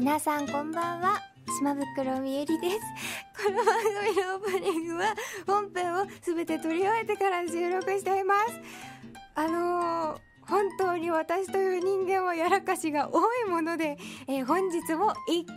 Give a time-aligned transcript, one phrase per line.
[0.00, 1.20] 皆さんこんばんは。
[1.58, 2.78] 島袋みゆりです。
[3.44, 5.14] この番組のオープニングは
[5.46, 8.60] 本編を全て撮り終えてから収録しています。
[9.34, 15.52] あのー本当に私という人間はやらかしが多いもので、えー本日も一箇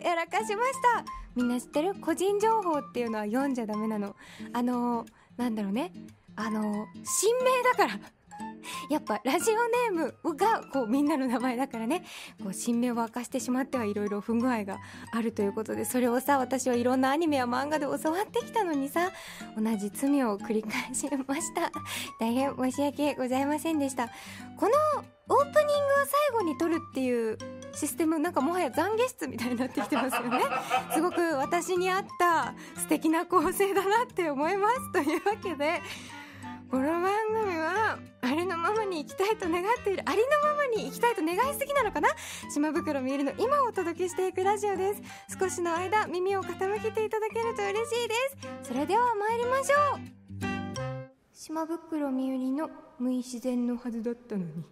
[0.00, 1.04] 所やらかしました。
[1.36, 1.94] みんな知ってる？
[2.00, 4.16] 個人情報っていうのは読んじゃダメなの。
[4.54, 5.92] あのーなんだろうね。
[6.34, 8.00] あのー新名だから。
[8.90, 12.04] やっぱラジオネームがこうみんなの名前だからね
[12.42, 14.78] こう新名を明かしてしまってはいろいろ不具合が
[15.12, 19.10] あるということでそれをさ私はいろんなアニメや漫画で教わってきたのにさ
[19.56, 21.70] 同じ罪を繰り返しました。
[22.18, 24.08] 大変申し訳ございませんでした。
[24.56, 24.72] この
[25.28, 25.66] オープニングを
[26.32, 27.38] 最後に撮るっていう
[27.72, 30.40] システムなんかもはや懺悔室みたいになってきてますよね。
[30.92, 34.92] すごく私に合った素敵な構成だなって思います。
[34.92, 35.80] というわけで
[36.70, 37.00] この
[39.12, 42.08] きたいと願っているありのままに生きたいと願いすぎなのかな
[42.52, 45.02] 島袋みゆりの今をお届けしていくラジオです
[45.38, 48.14] 少しの間耳を傾けていただけると嬉しいで
[48.62, 48.68] す。
[48.68, 50.22] それでは参りましょう。
[51.32, 54.64] 島袋みゆりの無自然のはずだったのに。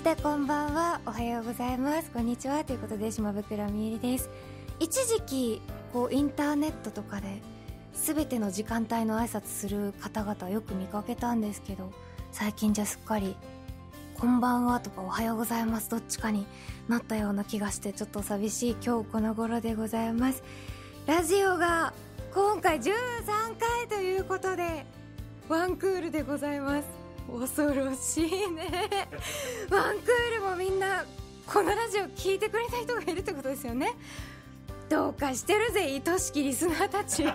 [0.00, 0.98] してこんばんは。
[1.04, 2.10] おはようございます。
[2.10, 2.64] こんにちは。
[2.64, 4.30] ということで島袋みゆりです。
[4.78, 5.62] 一時期
[5.92, 7.42] こうインターネットとかで
[7.92, 11.92] 全ての時間帯の挨拶する方々よく見かけたんですけど
[12.32, 13.36] 最近じゃすっかり
[14.18, 16.46] 「こんばんは」とか「おはようございます」どっちかに
[16.88, 20.42] なったような気がしてちょっと寂しい今日この頃でございます。
[21.06, 21.92] ラジオが
[22.32, 22.92] 今回13
[23.58, 24.86] 回ということで
[25.46, 26.99] ワンクールでございます。
[27.38, 28.68] 恐ろしいね。
[29.70, 31.04] ワンクールもみんな
[31.46, 33.94] このラジオ聞いてくれた人がいるってことですよね。
[34.88, 37.24] どうかしてるぜ愛しきリスナーたち。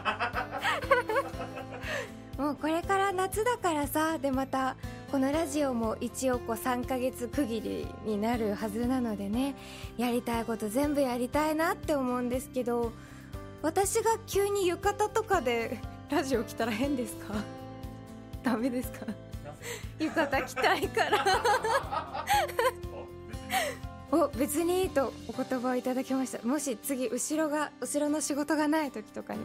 [2.38, 4.76] もうこれから夏だからさでまた
[5.10, 9.56] このラジオも一応こう3ヶ月区切りになるはずなのでね。
[9.98, 12.92] やりたいこと全部やりたいなって思うんですけど
[13.62, 15.80] 私が急に浴衣とかで
[16.10, 17.36] ラジオ来たら変ですか？
[18.44, 19.06] ダメですか？
[20.00, 22.26] 浴衣着たいから。
[24.12, 24.76] お別に。
[24.84, 26.46] いいとお言葉をいただきました。
[26.46, 29.40] もし次後ろが後ろの仕事がない時とかに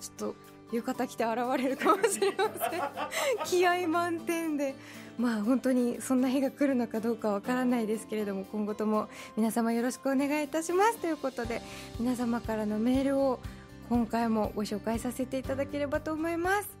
[0.00, 0.34] ちょっと
[0.72, 2.80] 浴衣着て現れるかもしれません。
[3.44, 4.74] 気合満点で。
[5.18, 10.98] まあ本当にそんな日が来るのかどうかわからないですけれども今後とも皆様よろしくお願いいたします。
[10.98, 11.62] ということで
[11.98, 13.40] 皆様からのメールを
[13.88, 16.75] 今回もご紹介させていただければと思います。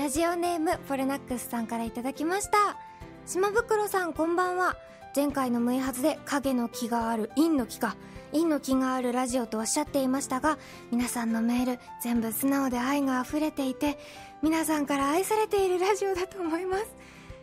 [0.00, 2.78] ラジオネームポレナックスさんからいただきました。
[3.26, 4.74] 島袋さんこんばんは。
[5.14, 7.96] 前回の無いはずで影の木がある陰の木か。
[8.32, 10.56] 陰の木があるラジオとおっしゃっていましたが
[10.90, 13.98] 皆さんのメール全部素直で愛が溢れていて
[14.42, 16.86] 皆さんから愛されているラジオだと思います。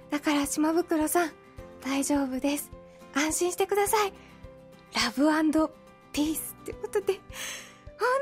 [0.09, 1.31] だから島袋さん
[1.85, 2.71] 大丈夫です。
[3.13, 4.13] 安心してください。
[4.95, 5.29] ラブ
[6.11, 7.13] ピースってことで。
[7.13, 7.21] 本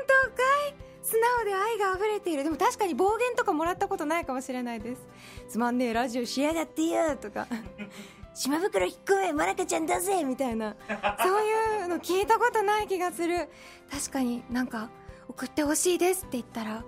[0.06, 0.42] 当か
[0.82, 0.85] い？
[1.06, 2.42] 素直で愛が溢れている。
[2.42, 5.06] でも確かに暴言とかもらったことないかもしれないです。
[5.48, 7.46] つまんねえラジオしやがってよとか。
[8.34, 10.74] 島袋引っ込めマラカちゃんだぜみたいな。
[11.22, 13.48] そういうの聞いたことない気がする。
[13.88, 14.90] 確かになんか
[15.28, 16.84] 送ってほしいですって言ったら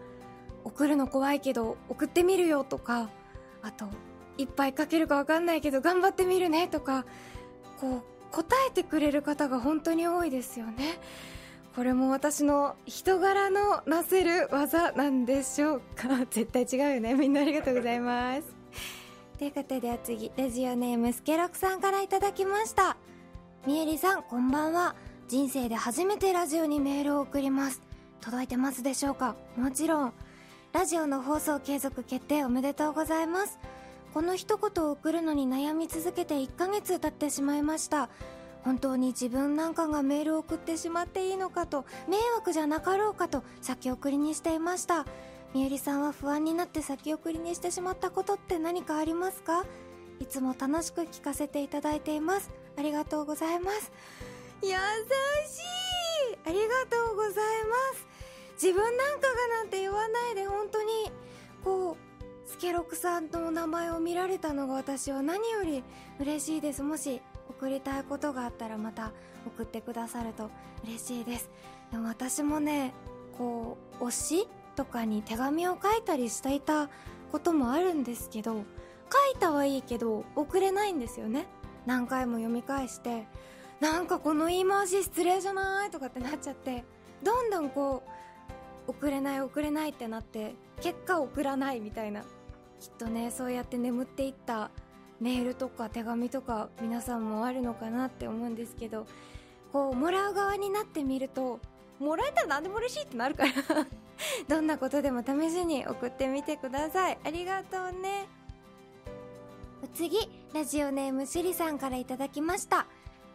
[0.64, 3.10] 送るの怖いけど送ってみるよとか。
[3.62, 3.86] あと
[4.36, 7.06] いっぱい書けるか分かんないけど頑張ってみるねとか。
[7.80, 8.02] こう
[8.32, 10.98] 答えてくれる方が本当に多いですよね。
[11.78, 16.08] これも私の人柄のなせる技なんでしょうか。
[16.28, 17.14] 絶対違うよね。
[17.14, 18.42] みんなありがとうございます。
[19.38, 22.96] ということでお次ラジオネームスケロクさんからいただきました。
[23.64, 24.96] みえりさんこんばんは。
[25.28, 27.80] 人生で初めてラジオにメールを送ります。
[28.22, 29.36] 届いてますでしょうか？
[29.56, 30.12] もちろん。
[30.72, 33.56] ラジオの放送継続決定おめでとうございます。
[34.12, 38.08] この一言を送るのに悩み続けて1ヶ月経ってしまいました。
[38.64, 45.06] 本当に自分なんかがメールを送ってしまっていいのかと迷惑じゃなかろうかと先送りにしていました。
[45.54, 49.64] みゆりさんは不安になって先送りにしてしまったことって何かありますか？
[50.20, 52.50] いつも楽しく聞かせていただいています。
[52.76, 53.90] ありがとうございます。
[54.62, 54.74] 優しい。
[56.44, 57.40] ありがとうございま
[57.96, 58.06] す。
[58.60, 60.88] 自分なんかがなんて言わないで本当に
[61.64, 61.96] こう
[62.48, 65.84] スケロクさんの名前を見られたのが私は何より
[66.18, 66.82] 嬉しいです。
[66.82, 67.22] もし
[67.58, 69.10] 送りたいことがあったらまた
[69.44, 70.50] 送ってくださると
[70.84, 71.50] 嬉しいです。
[71.90, 72.94] でも私もね
[73.36, 76.88] こう推しとかに手紙を書いたりしていた
[77.32, 78.60] こともあるんですけど書
[79.36, 81.46] いたはいいけど送れないんですよね。
[81.84, 83.26] 何回も読み返して
[83.80, 86.84] なんかこの言い回し失礼じゃないとかってなっちゃって
[87.22, 88.02] どんどんこ
[88.86, 92.22] う送れない送れないってなって結果送らないみたいな。
[92.80, 94.70] きっとねそうやって眠っていった
[95.20, 99.06] メールとか手紙とか皆さんもあるのかなって思うんですけど
[99.72, 101.60] こうもらう側になってみると
[101.98, 103.52] もらえたら何でも嬉しいってなるから
[104.48, 107.18] どんなことでも試しに送ってみてください。
[107.24, 108.28] ありがとうね。
[109.94, 110.18] 次
[110.52, 112.86] ラジオネームしりさんからいただきました。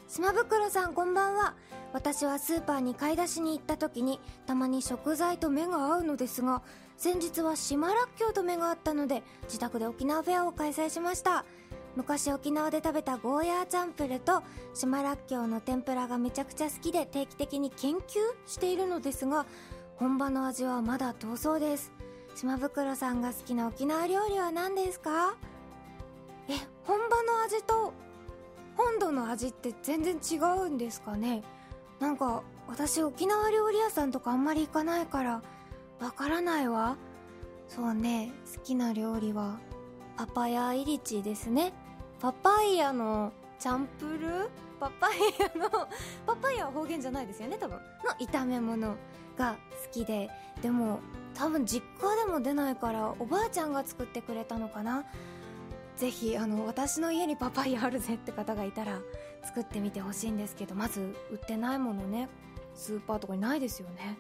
[0.08, 1.56] 島袋さんこんばんは。
[1.94, 6.64] 私はスーパーに買い出しに行った時にたまに食材と目が合うのですが
[6.98, 11.46] 先日は島らっきょうと目が合ったので自宅で沖縄フェアを開催しました。
[11.96, 14.42] 昔沖縄で食べたゴーヤーチャンプルと
[14.74, 18.02] 島らっきょうの天ぷらがめちゃくちゃ好きで定期的に研究
[18.48, 19.46] しているのですが
[19.98, 21.92] 本場の味はまだ遠そうです。
[22.36, 25.36] 島袋さんが好きな沖縄料理は何ですか？
[26.50, 26.54] え
[26.84, 27.94] 本場の味と
[28.76, 31.44] 本土の味って全然違うんですかね？
[32.00, 35.44] なんか私沖縄料理屋さんとかあんまり行かないから
[36.00, 36.98] わからないわ。
[37.68, 39.60] そうね好きな料理は
[40.18, 41.72] パパヤイリチですね。
[42.24, 44.50] パパイヤのチャンプル？
[44.80, 45.70] パパイヤの
[46.26, 47.78] パパイヤは方言じゃないですよね多分。
[47.78, 47.82] の
[48.18, 48.96] 炒め物
[49.38, 50.30] が好きで。
[50.62, 51.02] でも
[51.34, 55.04] 多分実家でも出ないからおばあちゃんが作ってくれたのかな。
[55.98, 59.00] ぜひあの私の家にパパイヤあるぜって方がいたら
[59.44, 60.76] 作ってみてほしいんですけど。
[60.76, 62.30] まず売ってないものね
[62.74, 64.18] スーパーとかにないですよね。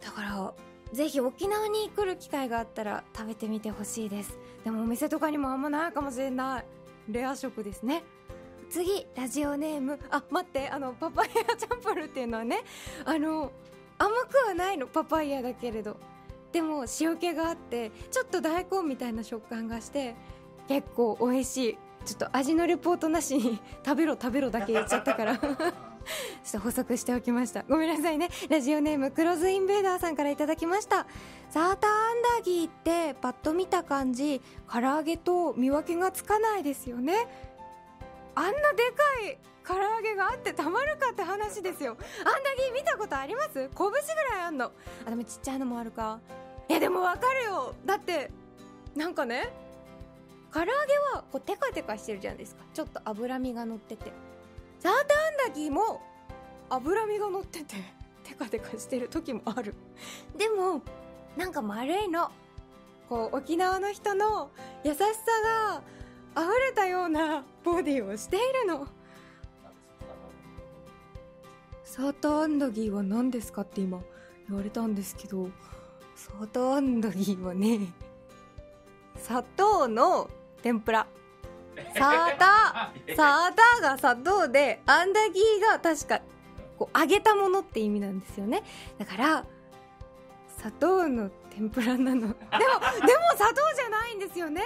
[0.00, 0.54] だから
[0.92, 4.38] ぜひ沖縄に来る機会があったら食べてみてほしいです。
[4.62, 6.79] でもお店とかにもあんまないかもしれない。
[7.08, 8.02] レア食ですね。
[8.68, 9.98] 次ラジオネーム。
[10.10, 12.62] あ待ってあのパパイヤチャンプルっていうのはね
[13.04, 13.52] あの
[13.98, 15.96] 甘くはないのパパイヤだけれど。
[16.52, 20.16] でも塩気があってちょっと大根みたいな食感がして
[20.66, 21.78] 結構美味しい。
[22.04, 25.40] ちょっと味のレポートなしに食べろ食べろだけ言っちゃったから。
[26.44, 27.64] ちょっと補足しておきました。
[27.68, 28.28] ごめんなさいね。
[28.48, 31.06] ラジオネームクロズインベーダーさんからいただきました。
[31.50, 34.40] サーターアンダギーってパッと見た感じ
[34.70, 37.28] 唐揚げと見分けがつかないですよね。
[38.34, 38.56] あんなで
[38.92, 41.92] かい唐揚げがあってたまるかって話ですよ。
[41.92, 41.96] アン
[42.42, 43.52] ダギー見たことあります？
[43.54, 43.92] 拳ぐ
[44.32, 44.72] らいあんの。
[45.06, 46.20] あでもちっちゃいのもあるか。
[46.68, 47.74] いやでもわかるよ。
[47.84, 48.30] だって
[48.94, 49.52] なんかね
[50.52, 50.72] 唐揚げ
[51.14, 52.62] はこうテカテカしてるじゃないですか。
[52.72, 54.12] ちょっと脂身が乗ってて。
[54.80, 56.00] サーターアンダギーも
[56.70, 57.76] 脂身が乗ってて
[58.24, 59.74] テカテカしてる時もある。
[60.36, 60.82] でも
[61.36, 62.30] なんか丸いの。
[63.08, 64.50] こう沖縄の人の
[64.84, 65.04] 優しさ
[66.34, 68.86] が溢れたようなボディをしているの。
[71.84, 74.00] サーターアンダギーは何ですかって今
[74.48, 75.50] 言われたんですけど
[76.14, 77.80] サーターアンダギーはね
[79.16, 80.30] 砂糖の
[80.62, 81.06] 天ぷら。
[81.96, 86.20] サーターサーターが砂糖でアンダギーが確か
[86.78, 88.62] こう揚げたものって意味なんですよね。
[88.98, 89.44] だから
[90.58, 92.20] 砂糖の天ぷらなの。
[92.20, 92.34] でもでも
[93.36, 94.62] 砂糖じゃないんですよね。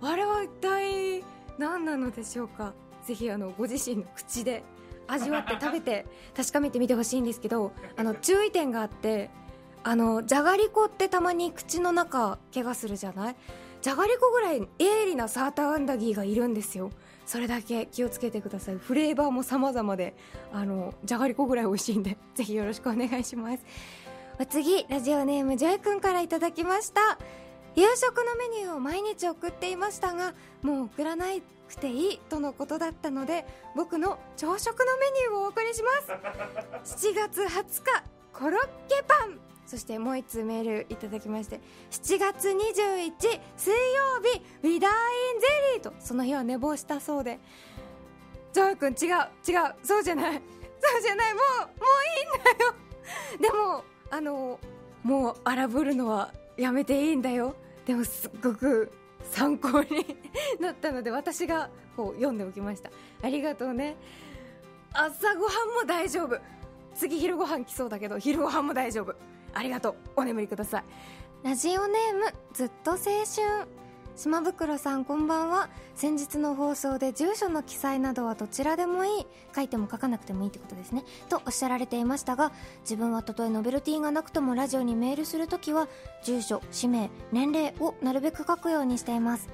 [0.00, 1.24] あれは一体
[1.58, 2.72] 何なのでしょうか。
[3.04, 4.62] ぜひあのご自身の口で
[5.08, 6.06] 味わって食べて
[6.36, 9.30] 確かめてみてほしいんですけどあの注意点があって
[9.82, 13.36] あのじゃがりこってたまに口の中怪我するじゃない？
[13.82, 16.90] じゃがりこぐらい鋭利なサーターアンダギーがいるんですよ。
[17.26, 18.76] それだけ気をつけてください。
[18.76, 20.14] フレーバーも様々で
[20.52, 23.64] あのじゃがりこぐらい美味しいんで ぜひよろしくお願いします。
[24.48, 27.18] 次ラジオネームジョイ君からいただきました。
[27.74, 31.26] 夕食のメニューを毎日送っていましたがもう送らな
[31.68, 35.90] くていいとのことだったので僕の朝食のメニューをお送りしま
[36.84, 36.92] す。
[37.10, 43.12] 7月20日コロッケパンそしてもう1通メールいただきまして7月21
[43.56, 47.40] 水曜日ウィダーインゼリーとその日は寝坊したそうで。
[48.52, 49.16] ジョイ君違う
[49.48, 50.32] 違うそうじゃない。
[50.34, 51.68] そうじゃないもうもう
[52.18, 52.74] いいんだよ。
[53.40, 54.60] でもあの
[55.02, 57.56] もう荒ぶるのはやめていいんだよ。
[57.86, 58.92] でもすっごく
[59.30, 60.04] 参考に
[60.60, 62.90] なったので私がこう読んでおきました。
[63.22, 63.96] ありがとうね。
[64.92, 66.38] 朝ごはんも大丈夫。
[66.94, 69.14] 次昼ごはん来そうだけど昼ごはんも大丈夫。
[69.54, 69.94] ありがとう。
[70.16, 70.84] お眠りください。
[71.42, 73.66] ラジオネームずっと青春。
[74.14, 75.70] 島袋さんこんばんは。
[75.94, 79.26] 先日の放送で住所の記載などはどちらでもいい。
[79.54, 81.04] 書いても書かなくてもいいってことですね。
[81.28, 85.88] とおっしゃられていましたが自分はたとえノベルティがなくともラジオにメールするときは
[86.24, 89.48] 住所氏名年齢をなるべく書くようにしています。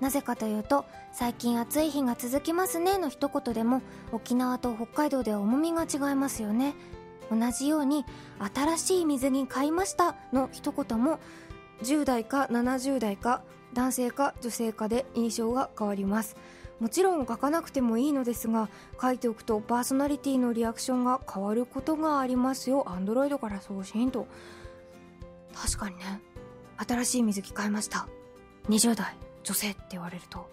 [0.00, 3.80] なぜかというと最近暑い日が続きますねの一言でも
[4.12, 6.74] 沖縄と北海道では重みが違いますよね。
[7.34, 8.04] 同じように
[8.54, 11.18] 新しい水着買いましたの一言も
[11.82, 16.36] 10代か70代か男性か女性かで印象が変わります。
[16.80, 18.68] もちろん書かなくてもいいのですが
[19.00, 22.84] 書いておくとパーソナリティのリアクションが変わることがありますよ。
[22.88, 24.26] アンドロイドから送信と。
[25.54, 26.20] 確かにね。
[26.76, 28.08] 新しい水着買いました。
[28.68, 30.50] 20代女性って言われると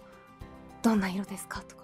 [0.82, 1.60] どんな色ですか？
[1.62, 1.81] とか。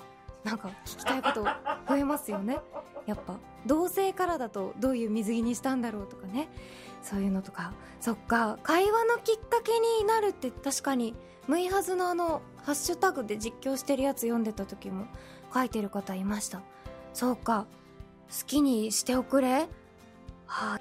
[0.48, 1.44] なんか聞きたいこと
[1.86, 2.58] 増えますよね。
[3.04, 6.48] やっぱ同性からだとどういう水着にしたんだろうとかね。
[7.02, 7.74] そういうのとか。
[8.00, 8.58] そっか。
[8.62, 11.14] 会話のきっかけになるって確かに
[11.46, 15.06] むいはずのあのハッシュタグで実況してるやつ読んでた時も
[15.52, 16.62] 書いてる方いました。
[17.12, 17.66] そうか。
[18.30, 19.68] 好きにしておくれ。
[20.46, 20.78] は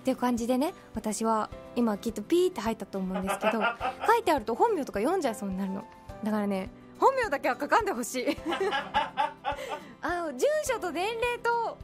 [0.00, 3.60] っていう感じでね私は今きっとピーって入ったと思うんですけど
[4.06, 5.84] 書いてあると本名とか読んじゃいそうになるの。
[6.24, 8.36] だからね本名だけは書かんでほしい。
[10.02, 11.78] あの住所と年齢と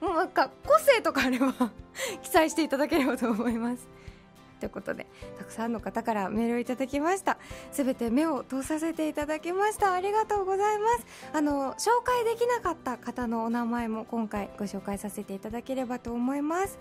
[0.00, 1.52] もうなんか個性とかあれば
[2.22, 3.88] 記載していただければと思います。
[4.60, 5.06] ということで
[5.38, 7.38] たくさんの方からメールをいただきました。
[7.72, 9.92] すべて目を通させていただきました。
[9.94, 11.06] ありがとうございます。
[11.32, 16.78] あの紹介できなかった方のお名前も今回ご紹介させていただければと思います。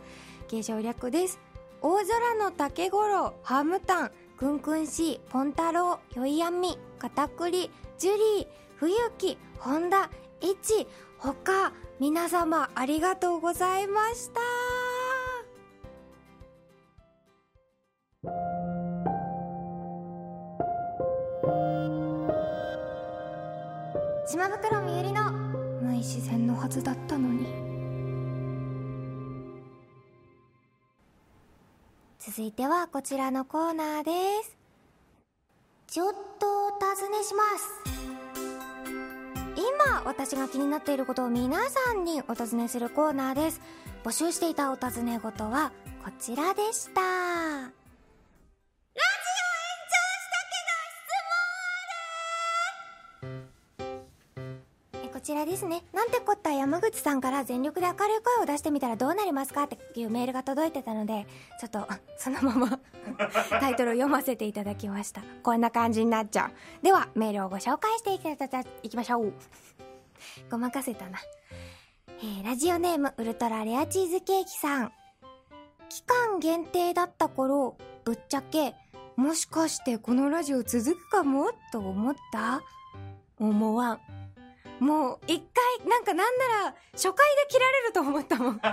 [0.47, 1.39] 継承略です
[1.81, 10.09] 大空の竹五郎ハムタンくんくんしーポンタロウよいやみかたくりジュリー冬木本田
[10.41, 14.39] いち他皆様ありがとうございました。
[24.25, 25.31] 島袋みゆりの
[25.81, 27.68] 無意自然のはずだったのに。
[32.29, 34.11] 続いてはこちらのコーナーで
[34.43, 34.55] す。
[35.87, 37.81] ちょっとお尋ねします。
[39.55, 43.61] 今私が気になっていることを皆さんにお尋ねするコーナーです。
[44.03, 45.71] 募集していたお尋ね事は
[46.05, 47.38] こちらでした。
[55.29, 55.83] ちらですね。
[55.93, 61.27] なんてこった山口さんから全力で明るい声を出してみたらどうなりますかっていうメールが届いてたので
[61.59, 62.79] ちょっとそのまま
[63.59, 65.21] タイトルを読ませていただきました。
[65.43, 66.83] こんな感じになっちゃう。
[66.83, 69.33] ではメールをご紹介していきただきましょう。
[70.49, 71.19] ごまかせたな。
[72.21, 74.91] えー、ラジオネームウルトラレアチーズケーキさん。
[75.89, 78.73] 期間限定だった頃、ぶっちゃけ、
[79.15, 81.51] もしかしてこのラジオ続くかも？
[81.71, 82.63] と思った？
[83.39, 83.99] 思わん。
[84.79, 88.55] もう、一回、なんかなんなら、初回で切られると思ったもん。
[88.57, 88.71] 一ヶ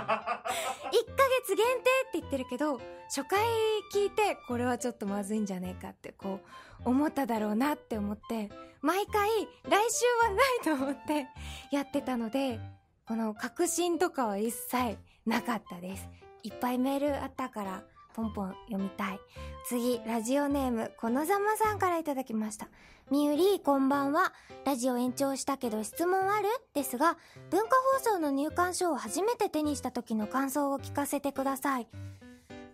[1.41, 3.45] 月限定って言ってるけど、初回
[3.93, 6.39] 聞いて、これはちょっとまずいんじゃねえかって、こ
[6.85, 8.49] う、思っただろうなって思って、
[8.81, 11.27] 毎回、来週はないと思って
[11.71, 12.59] やってたので、
[13.07, 16.07] この確信とかは一切なかったです。
[16.43, 17.83] いっぱいメールあったから、
[18.13, 19.19] ポンポン読みたい。
[19.65, 22.67] 次、ラジオネーム、このざまさんからいただきました。
[23.09, 24.33] みゆり、こんばんは。
[24.65, 26.49] ラジオ延長したけど質問ある？
[26.73, 27.17] ですが、
[27.49, 31.87] 文化放送の入館証を初めて手にした時の感想を聞かせてください。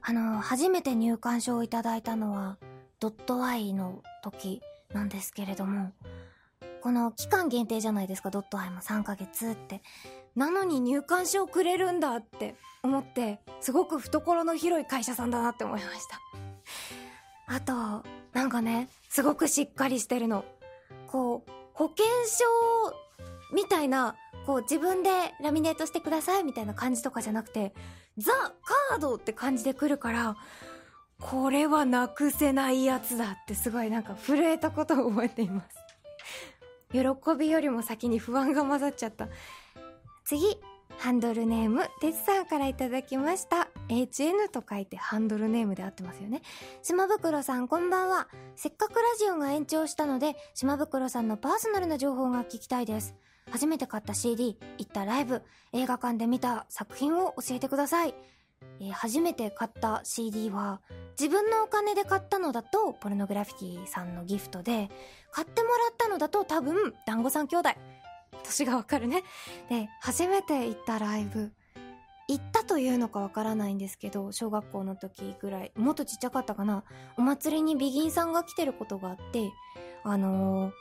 [0.02, 2.58] あの、初めて入館証をいただいたのは、
[3.00, 5.92] ドットアイの時なんですけれども、
[6.82, 9.84] この期間限定じゃないですか、ドットアイも3ヶ月って。
[10.36, 16.20] なのに入館証くれるんだって思って、すごく懐の広い会社さんだなって思いました。
[17.56, 20.44] あと、なんかね、すごくしっかりしてるの。
[21.08, 22.44] こう、保険証
[23.54, 25.10] みたいな、こう自分で
[25.42, 27.74] ラミネートしてくださいみたいな感じとかじゃなくて、
[28.18, 28.32] ザ・
[28.90, 30.36] カードって感じで来るから、
[31.20, 35.78] これはなくせないやつだってすごいなんか震えたことを覚えています。
[36.92, 37.00] 喜
[37.38, 39.30] びよりも先に不安が混ざっちゃった。
[40.26, 40.60] 次、
[40.98, 43.68] ハンドルネーム、てつさんからいただきました。
[43.90, 46.42] HN と書いてハンドルネームで合ってますよね。
[46.82, 48.28] 島袋さんこんばんは。
[48.56, 53.16] せっかくラジオが延長したので、島袋さんのパーソナルな情報が聞きたいです。
[53.52, 55.42] 初めて買った CD、行ったライブ、
[55.74, 58.16] 映画館で見た作品を教えてください。
[58.80, 60.82] えー、初めて買った CD は、
[61.20, 64.90] 自分のお金で買ったのだと、ポルノグラフィティさんのギフトで、
[65.32, 67.70] 買ってもらったのだと多分、団子三兄弟。
[68.44, 69.24] 年がわかるね。
[69.70, 71.52] で、初めて行ったライブ。
[72.28, 76.84] 行ったというのかわからないんですけど、小学校の時ぐらい、もっとちっちゃかったかな。
[77.18, 79.52] お祭りにビギンさんが来てることがあって、
[80.04, 80.74] あのー、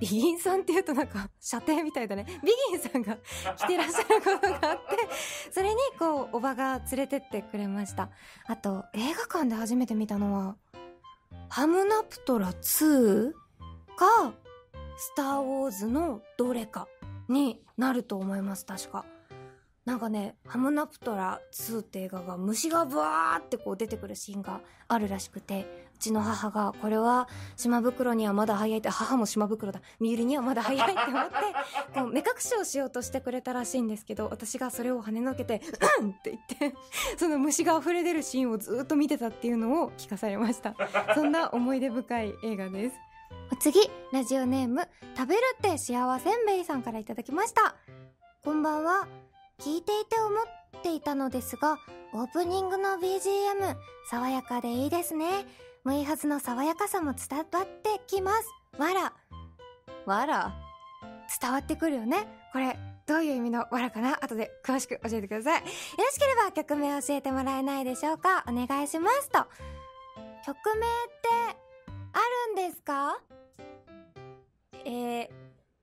[0.00, 2.24] ビギンさんって言うとなんか、射程みたいだね。
[2.42, 3.16] ビギンさんが
[3.56, 5.08] 来てらっしゃることがあって、
[5.52, 8.10] それにこう、おばが連れてってくれました。
[8.46, 10.56] あと、映画館で初めて見たのは、
[11.48, 13.32] ハムナプトラ2
[13.96, 14.32] か、
[14.96, 16.88] スターウォーズのどれか
[17.28, 19.04] になると思います、確か。
[19.84, 31.34] なんかね、ハムナプトラ2って映画が虫がブワーってこう出てくるシーンがあるらしくて、うちの母が、これは島袋にはまだ早いって、母も島袋だ、身売りにはまだ早いって思って、
[31.94, 35.60] こう目隠しをしようとしてくれたらしいんですけど、私がそれを跳ねのけて、
[36.00, 36.78] うんって言って、
[37.18, 40.74] その虫が溢れ出るシーンをずっと見てたっていうのを聞かされました。
[41.14, 42.96] そんな思い出深い映画です。
[43.60, 47.76] 次、ラジオネーム、食べるって幸せんべいさんからいただきました。
[48.44, 49.06] こんばんは。
[49.58, 51.78] 聞いていて思っていたのですが、
[52.12, 53.76] オープニングの BGM、
[54.10, 55.46] 爽やかでいいですね。
[55.84, 58.48] 無いはずの爽やかさも伝わってきます。
[58.78, 59.12] わら。
[60.04, 60.52] わら？
[61.40, 62.26] 伝わってくるよね。
[62.52, 64.22] これ、どういう意味のわらかな？
[64.22, 65.60] 後で詳しく教えてください。
[65.60, 68.44] よろしければ曲名教えてもらえないでしょうか？
[68.48, 69.46] お願いしますと。
[70.44, 71.63] 曲名って
[72.14, 73.18] あるんですか？
[74.86, 75.28] え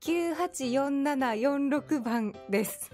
[0.00, 2.90] 984746番です。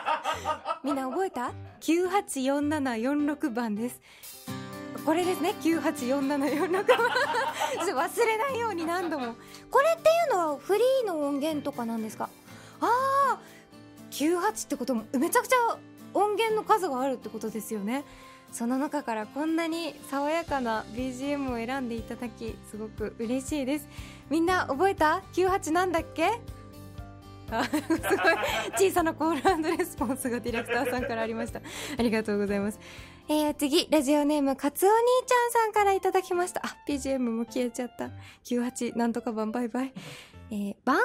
[0.84, 4.00] みんな覚えた ?984746 番です。
[5.04, 6.84] これですね、984746番。
[8.08, 9.34] 忘れないように何度も。
[9.70, 12.28] これっていうのはフリーの音源とかなんですか？
[12.80, 13.38] ああ、
[14.10, 15.56] 98ってこともめちゃくちゃ
[16.12, 18.04] 音源の数があるってことですよね。
[18.52, 23.88] その中からこんなに爽やかな BGM を選んでいただきすごく嬉しいです
[24.28, 26.40] みんな覚えた ?98 なんだっけ？
[27.52, 28.00] あ すごい
[28.76, 31.60] 小さなコールレスポンスがディレクターさんからありました
[31.98, 32.78] ありがとうございます
[33.28, 36.62] えー、次、ラジオネーム、かつお兄ちゃんさんからいただきました。
[36.66, 38.10] あ、BGM も消えちゃった。
[38.42, 39.92] 98、なんとか番バイバイ。
[40.50, 41.04] えー、番組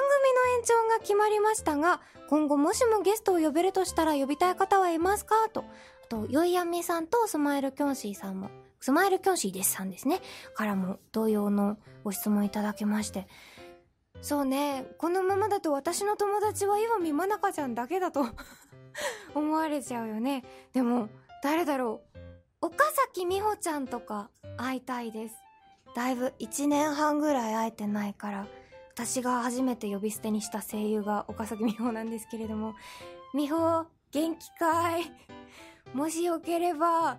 [0.58, 5.36] 延長が決まりましたが、今後もしもゲストを呼べるとしたら呼びたい方はいますか？
[5.52, 5.64] と。
[6.08, 10.20] と、よいやみさんとスマイルキョンシーさんも、スマイルキョンシーですさんですね。
[10.54, 13.26] からも同様のご質問いただきまして。
[14.22, 18.26] そうね、このままだと私の友達は岩見まなかちゃんだけだと
[19.34, 20.44] 思われちゃうよね。
[20.72, 21.08] でも、
[21.42, 22.66] 誰だろう。
[22.66, 25.36] 岡崎美穂ちゃんとか会いたいです。
[25.94, 28.46] だいぶ1年半ぐらい会えてないから、
[28.94, 32.74] 私が初めて呼び捨てにした声優が岡崎美穂なんですけれども、
[33.34, 35.04] 美穂、元気かい
[35.94, 37.18] もしよければ、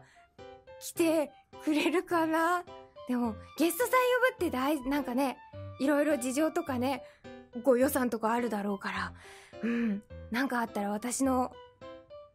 [0.79, 1.31] 来て
[1.63, 2.63] くれるかな？
[3.07, 3.97] でも、ゲストさん呼
[4.31, 5.37] ぶって大、なんかね、
[5.79, 7.03] いろいろ事情とかね、
[7.63, 9.13] ご予算とかあるだろうから、
[9.63, 11.51] うん、なんかあったら私の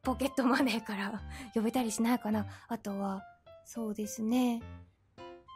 [0.02, 1.22] ポケットマネーから
[1.54, 2.46] 呼べたりしないかな？
[2.68, 3.22] あとは、
[3.64, 4.62] そうですね。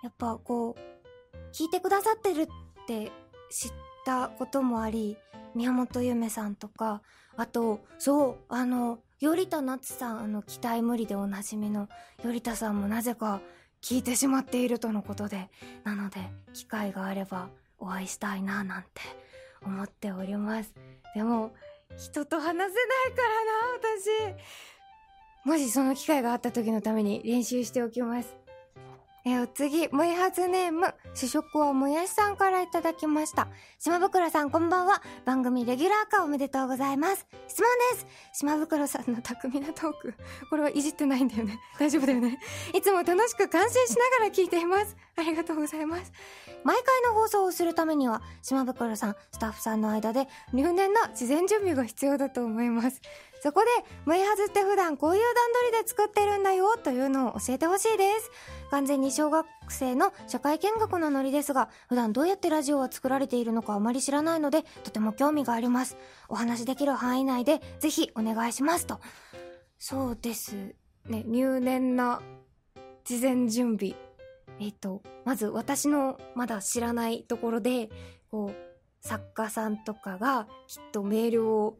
[0.02, 2.46] やっぱこう、聞いてくださってるっ
[2.86, 3.10] て
[3.50, 3.72] 知っ
[4.04, 5.16] たこともあり、
[5.54, 7.02] 宮本ゆめさんとか、
[7.36, 11.88] あと、そう、あの、頼田夏さん、あの、期待無理でおなじみの、
[12.22, 13.40] 頼田さんもなぜか
[13.82, 15.48] 聞いてしまっているとのことで、
[15.84, 16.20] なので、
[16.52, 18.88] 機会があればお会いしたいな、なんて
[19.64, 20.72] 思っております。
[21.14, 21.52] でも、
[21.96, 25.46] 人と話せないからな、私。
[25.46, 28.45] もしその機会があった時のために練習しておきます。
[29.28, 33.48] えお次、もやはずネーム、主食はもやしさんからいただきました。
[33.76, 35.02] 島袋さんこんばんは。
[35.24, 37.26] 番組レギュラー化おめでとうございます。
[37.48, 38.06] 質問です。
[38.34, 40.14] 島袋さんの巧みなトーク。
[40.48, 41.58] これはいじってないんだよね。
[41.76, 42.38] 大丈夫だよね。
[42.72, 44.96] いつも楽しく感心しながら聞いています。
[45.16, 46.12] ありがとうございます。
[46.62, 53.00] 毎回の放送をするためには、島袋さん、スタッフさんの間で入念な事前準備が必要だと思います。
[53.46, 53.66] そこで、
[54.06, 55.32] ムイハズって普段こういう段
[55.70, 58.32] 取りで作ってるんだよというのを教えてほしいです。
[58.72, 65.96] 完全に小学生の社会見学のノリですが、普段どうやってラジオは作られているのかあまり知らないので、とても興味があります。
[66.28, 68.98] お話しできる範囲内で、ぜひお願いしますと。
[69.78, 70.74] そうです。
[71.04, 72.20] ね、入念な
[73.04, 73.94] 事前準備。
[74.58, 77.90] えっ、と、まず私のまだ知らないところで、
[78.28, 78.66] こう、
[79.06, 81.78] 作家さんとかがきっとメールを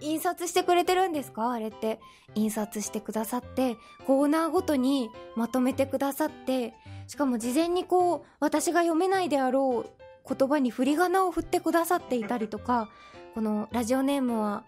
[0.00, 1.50] 印刷してくれてるんですか？
[1.52, 2.00] あれって。
[2.34, 6.74] 印刷してくださって、コーナーごとにまとめてくださって、
[7.06, 12.88] しかも事前にこう、私が読めないであろう言葉に振り仮名を振ってくださっていたりとか、
[13.34, 14.64] このラジオネームは、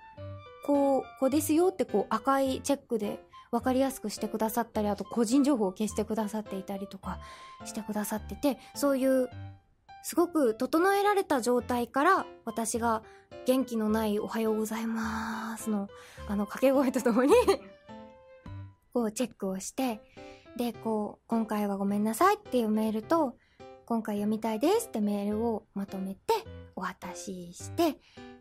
[0.67, 7.21] こう、こうですよってこう赤いチェックで分かりやすくしてくださったり、あと個人情報を消してくださっていたりとか
[7.65, 9.29] してくださってて、そういう
[10.03, 13.03] すごく整えられた状態から私が
[13.47, 15.89] 元気のないおはようございますの
[16.29, 17.33] あの掛け声とともに
[18.93, 20.01] こうチェックをして、
[20.57, 23.37] で、こう、今回はごめんなさいっていうメールと、
[23.87, 26.21] 今回読みたいですってメールをまとめて
[26.77, 27.97] お渡しして、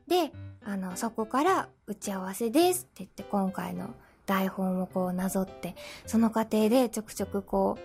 [0.08, 0.32] で、
[0.64, 3.94] あの、そこから打ち合わせですって言って今回の
[4.26, 7.78] 台本をこうなぞって、その過程でちょくちょくこ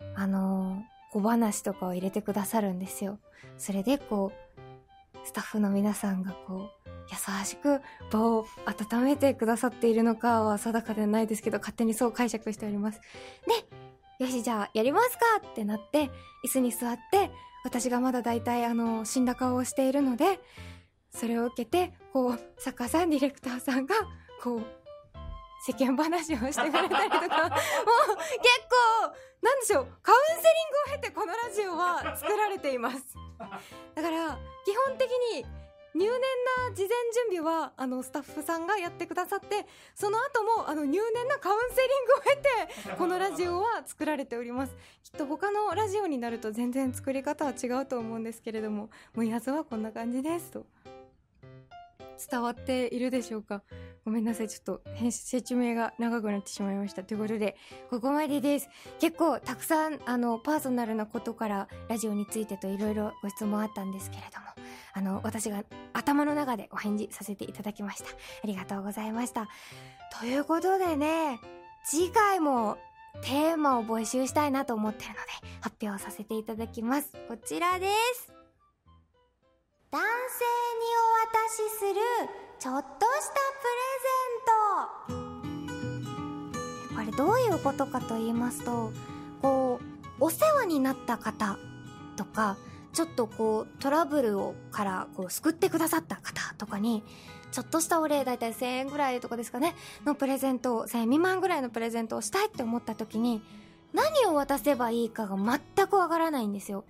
[0.00, 3.18] う、あのー小話とかを入れてくださるんですよ。
[3.56, 13.00] それでこう、スタッフの皆さんがこう、優しく場を温めてくださっているのかは定かではないですけど、勝手にそう解釈しております。
[14.18, 16.10] で、よし、じゃあやりますかってなって、
[16.44, 17.30] 椅子に座って、
[17.64, 20.38] 私がまだ大体あの、死んだ顔をしているので、
[21.10, 23.94] それを受けて、こう、作家さん、ディレクターさんが、
[24.42, 24.66] こう、
[25.60, 27.30] 世間話をしてくれたりとか、 もう結
[28.70, 32.98] 構、なんでしょう、カウンセリングを経てこのラジオは作られています。
[33.94, 35.44] だから、基本的に
[35.96, 36.20] 入念
[36.68, 36.88] な事前
[37.30, 44.76] 準備は、あの、スタッフさんがやってくださって、その後も、あの、入念なカウンセリングを経て、このラジオは作られております。
[45.02, 50.66] きっと他のラジオになると全然作り方は違うと思うんですけれども、もうやつはこんな感じですと。
[52.30, 53.62] 伝わっているでしょうか？
[54.04, 54.48] ごめんなさい。
[54.48, 57.02] ちょっと、説明が長くなってしまいました。
[57.02, 57.56] ということで、
[57.90, 58.68] ここまでです。
[59.00, 64.46] 結構、たくさん、あの、パーソナルなことから、ラジオについてといろいろご質問あったんですけれども、
[64.92, 68.10] あの、私が頭の中でお返事させていただきました。
[68.10, 69.48] ありがとうございました。
[70.20, 71.40] ということでね、
[71.84, 72.78] 次回も、
[73.22, 75.20] テーマを募集したいなと思ってるので、
[75.62, 77.12] 発表させていただきます。
[77.28, 78.35] こちらです。
[79.92, 80.10] 男性に
[80.98, 82.00] お渡しする
[82.58, 85.16] ちょっとしたプレゼン
[86.88, 86.96] ト。
[86.96, 88.92] これどういうことかと言いますと
[89.42, 89.80] こ
[90.18, 91.58] うお世話になった方
[92.16, 92.56] とか
[92.92, 97.04] ちょっとこうトラブルをからこう救ってくださった方とかに
[97.52, 103.42] ちょっとしたお礼だいたい1000円ぐらいとかですかねのプレゼントを1000円未満ぐらいのプレゼントをしたいって思った時に
[103.92, 106.84] 何を渡せばいいかが全くわからないんですよ。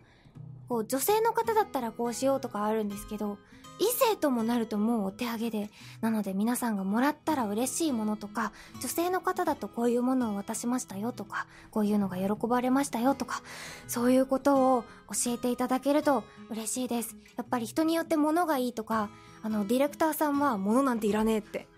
[0.69, 3.39] こう女性の方だったらこうしようとかあるんですけど、
[3.79, 13.43] 異性ともなるともうお手上げで、なので皆さんがもらったら嬉しいものとか、女性の方だとこういうものを渡しましたよとか、こういうのが喜ばれましたよとか、
[13.87, 14.85] そういうことを
[15.25, 17.17] 教えていただけると嬉しいです。
[17.37, 19.11] やっぱり人によって物がいいとか、
[19.43, 21.69] あの、ディレクターさんは物なんていらねえって、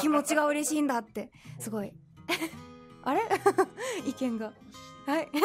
[0.00, 1.92] 気持ちが嬉しいんだって、すごい。
[3.02, 3.22] あれ？
[4.06, 4.52] 意見が。
[5.06, 5.28] はい。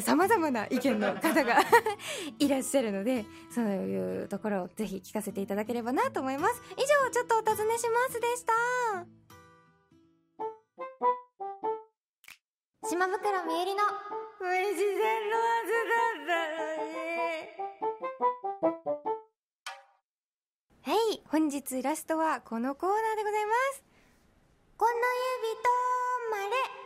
[0.00, 1.60] 様々な意見の方が
[2.38, 6.62] いらっしゃるので、そういうところをぜひ聞かせていただければなと思います。
[6.76, 8.52] 以上、ちょっとお尋ねしますでした。
[12.88, 13.82] 島袋みゆりの、
[14.40, 16.94] 無事線のはずだったのに。
[20.82, 23.84] はい、本日ラストはこのコーナーでございます。
[24.76, 24.98] この指
[25.62, 25.70] と、
[26.30, 26.36] ま
[26.78, 26.83] れ。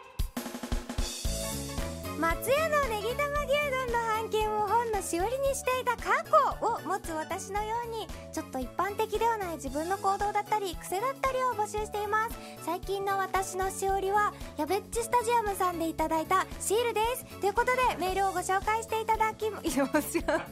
[2.19, 12.37] 松屋のネギ玉牛丼の半券を本のしおりにしていた過去を持つ私のようにちょっと一般的ではない自分の行動だったり癖だったりを募集しています。
[12.67, 17.25] 最近の私のしおりはやべっちスタジアムさんでいただいたシールです。
[17.41, 20.43] ということでメールをご紹介していただきいやすごい。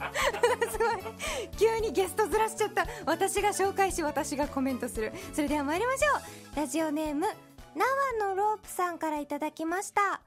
[1.57, 2.87] 急にゲストずらしちゃった。
[3.05, 6.17] 私が紹介し私がコメントするそれでは参りましょ
[6.53, 7.27] うラジオネーム
[7.75, 10.21] 縄のロープさんからいただきました。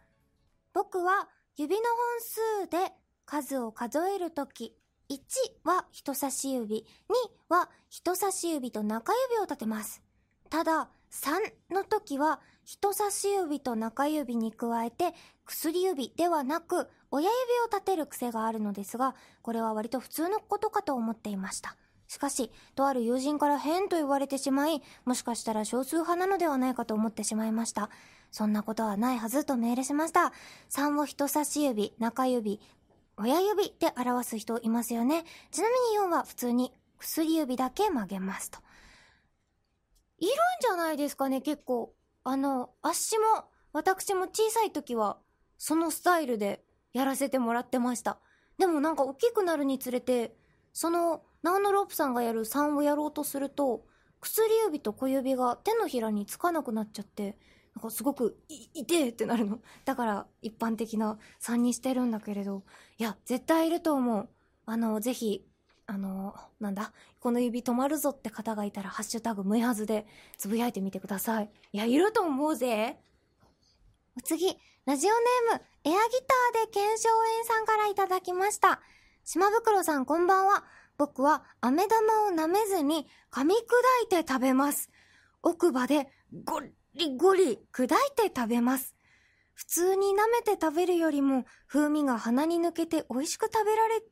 [0.72, 1.82] 僕は指の
[2.60, 2.92] 本数で
[3.24, 4.76] 数を数えるとき、
[5.10, 5.18] 1
[5.64, 6.86] は人差し指、
[7.48, 10.02] 2は人差し指と中指を立てます。
[10.48, 15.12] ただ、3の時は人差し指と中指に加えて
[15.44, 21.76] 薬指ではなく親指を立てる癖があるのですが、これは割と普通のことかと思っていました。
[22.06, 27.90] しかし、とある友人から変と言われてしまい、もしかしたら少数派なのではないかと思ってしまいました。
[28.30, 30.32] そんなことはないはずとメールしました。
[30.70, 32.60] 3を人差し指、中指、
[33.16, 35.24] 親指で表す人いますよね。
[35.50, 38.60] ちなみに4は普通に薬指だけ曲げますと。
[40.18, 41.94] いるんじゃないですかね、結構。
[42.24, 43.24] あの、足も、
[43.72, 45.18] 私も小さい時は、
[45.58, 46.62] そのスタイルで
[46.92, 48.18] やらせてもらってました。
[48.58, 50.36] でもなんか大きくなるにつれて、
[50.72, 53.86] その、ナウノロープさんがやる3をやろうとすると、
[54.20, 57.38] 薬指と小指が手のひらにつかなくなっちゃって、
[57.80, 59.60] かすごく、い、痛えってなるの。
[59.84, 62.62] だから、一般的な3にしてるんだけれど、
[62.98, 64.28] いや、絶対いると思う。
[64.66, 65.46] あの、ぜひ、
[65.86, 70.06] あの、なんだ、この指止まるぞって方がいたら、ハッシュタグ、むいはずで、
[70.38, 71.50] つぶやいてみてください。
[71.72, 73.00] いや、いると思うぜ。
[74.16, 75.98] お次、ラジオネーム、エアギ
[76.52, 78.80] ターで検証園さんからいただきました。
[79.24, 80.64] 島袋さん、こんばんは。
[80.96, 83.58] 僕は、飴玉を舐めずに、噛み砕
[84.04, 84.90] いて食べます。
[85.42, 86.08] 奥歯で、
[86.44, 86.60] ゴ
[86.94, 88.94] リゴリ砕いて食べます。
[89.54, 94.02] 普通に舐めて食べるよりも風味が鼻に抜けて美味しく食べられ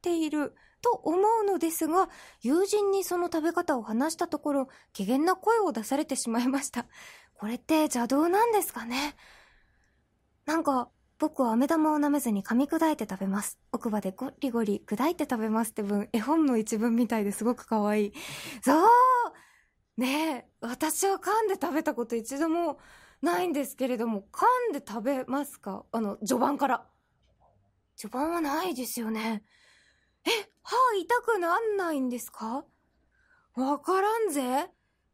[0.00, 2.08] ていると思うのですが、
[2.40, 6.86] 友人にその食べ方を話したところ、機嫌な声を出されてしまいました。
[7.34, 9.16] これって邪道なんですかね？
[10.46, 13.58] なんか、僕は飴玉を舐めずに噛み砕いて食べます。
[13.72, 18.12] 奥歯でゴリゴリ砕いて食べますって文、絵本の一文みたいですごく可愛い。
[18.62, 18.88] そう
[19.96, 22.78] ね、私は噛んで食べたこと一度も
[23.22, 25.84] ないんですけれども、噛んで食べますか？
[25.92, 26.86] あの、序盤から。
[27.96, 29.44] 序盤はないですよね。
[30.26, 30.30] え、
[30.62, 32.64] 歯痛くなんないんですか？
[33.54, 34.68] わからんぜ。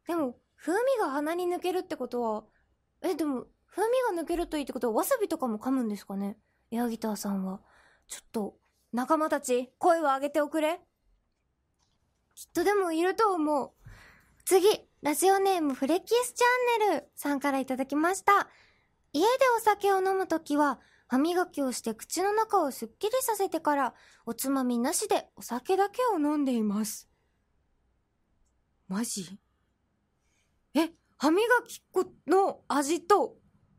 [0.06, 2.44] でも、風味が鼻に抜けるってことは、
[3.02, 6.38] え、でも、風味が抜けるといいってことは、わさびとかも噛むんですかね？
[6.70, 7.60] エアギターさんは。
[8.08, 8.56] ちょっと、
[8.92, 10.80] 仲間たち、声を上げておくれ。
[12.34, 13.72] きっとでもいると思う。
[14.50, 14.66] 次、
[15.00, 18.48] ラジオネームフレキスチャンネルさんからいただきました。
[19.12, 23.94] 家でお酒を飲むときは、歯磨きをして口の中をすっきりさせてから、
[24.26, 27.08] おつまみなしでお酒だけを飲んでいます。
[28.88, 29.38] マジ？
[30.74, 33.36] え、歯磨き粉の味と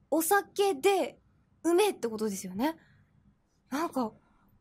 [0.10, 1.20] お酒で
[1.66, 2.78] うめえってことですよね。
[3.70, 4.14] なんか、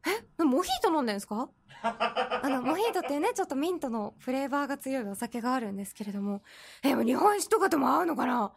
[0.06, 1.48] えモヒート飲んでんですか？
[1.82, 6.42] あの、モヒートっていうね、ちょっとミントのフレーバーが強いお酒があるんですけれども、
[6.82, 8.52] え、日本酒とかとも合うのかな？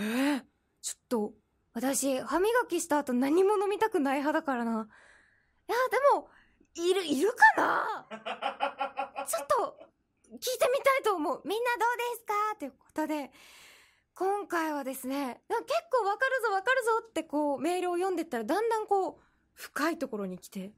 [0.00, 0.44] えー、
[0.80, 1.32] ちょっと、
[1.74, 4.88] 私、歯磨きした後何も飲みたくない派だからな。
[5.68, 6.28] いや、でも、
[6.74, 8.06] いる、いるかな？
[9.26, 9.78] ちょっと、
[10.30, 11.42] 聞いてみたいと思う。
[11.44, 12.56] みんなどうですか？
[12.58, 13.30] ということで、
[14.14, 15.60] 今回はですね、結
[15.92, 19.27] 構わかるぞわかるぞってこうメールを読んでったらだんだんこう
[19.58, 20.70] 深いところに来て、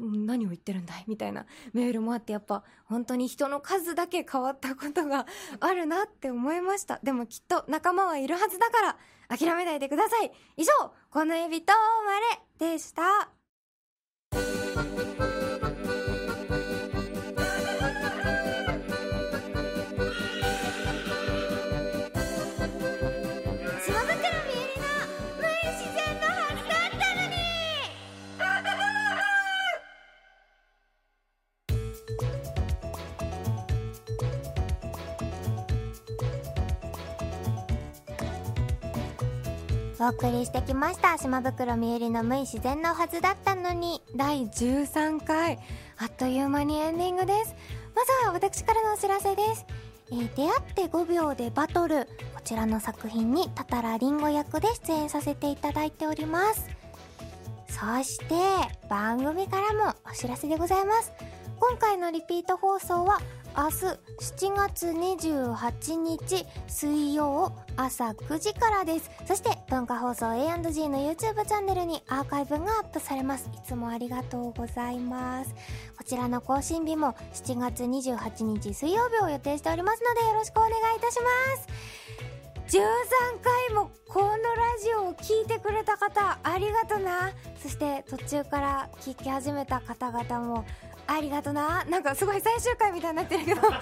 [0.00, 1.04] 何を言ってるんだい？
[1.06, 5.24] みたいなメールもあってやっぱ本当に人の数だけ変わったことが
[5.60, 6.98] あるなって思いました。
[7.04, 8.96] でもきっと仲間はいるはずだか
[9.28, 10.32] ら諦めないでください。
[10.56, 10.72] 以上、
[11.10, 11.72] このエビと
[12.04, 13.43] まれでした。
[40.04, 41.16] お送りしてきました。
[41.16, 44.02] 島袋みゆりの無意自然のはずだったのに。
[44.14, 45.58] 第13回。
[45.96, 47.54] あっという間にエンディングです。
[47.96, 49.64] まずは私からのお知らせです、
[50.12, 52.04] えー、出会って5秒でバトル。
[52.34, 56.68] こちらの作品にたたらりんご役で出演させていただいております。
[57.68, 58.34] そして
[58.90, 61.12] 番組からもお知らせでございます。
[61.58, 63.20] 今回のリピート放送は
[63.56, 63.86] 明日
[64.18, 69.08] 7月28日水曜朝9時からです。
[69.26, 73.48] そして文化放送 A&G の YouTube チャンネルにアーカイブがアップされます。
[73.54, 75.54] いつもありがとうございます。
[75.96, 81.94] こちらの更新日も7月28日水曜日を予定しておりますのでよろしくお願いいたします。
[82.76, 82.80] 13
[83.68, 84.36] 回もこのラ
[84.82, 87.30] ジオを聴いてくれた方ありがとな
[87.62, 90.64] そして途中から聴き始めた方々も
[91.06, 91.84] ありがとな。
[91.84, 93.60] なんかすごい最終回みたいになってるけど。
[93.66, 93.74] あの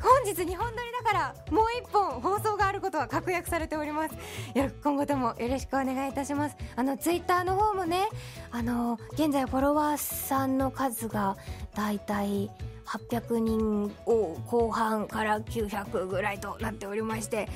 [0.00, 4.14] 本日2本撮りだからもう1本放送があることは確約されております。
[4.54, 6.56] いや今後ともよろしくお願いいたします。
[6.76, 8.08] あのツイッターの方もね
[8.50, 11.36] あの現在フォロワーさんの数が
[11.74, 12.50] だいたい
[12.86, 17.48] 800人を後半から900ぐらいとなっておりまして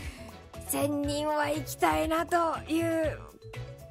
[0.70, 3.18] 1000人は行きたいなという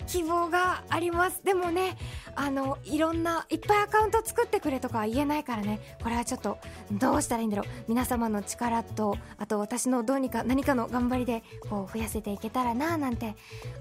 [0.10, 1.41] 希望があります。
[1.43, 1.95] でもね
[2.36, 5.98] あのいろんないっぱいアカウント作ってくれとかは言えないからね。
[6.02, 6.58] これはちょっと
[6.91, 7.65] どうしたらいいんだろう。
[7.88, 13.36] 皆様の力とあと私のどうにか何かの頑張りでこう増やせていけたらななんて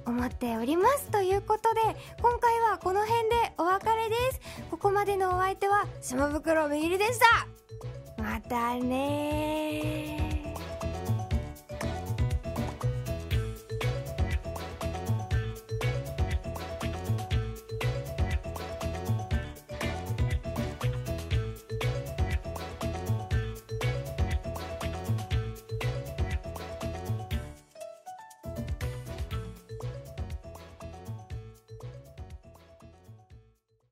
[0.04, 1.06] 思っております。
[1.10, 1.80] ということで
[2.20, 4.40] 今回はこの辺でお別れです。
[4.70, 7.46] ここまでのお相手は島袋みぎりでした。
[8.22, 10.37] またね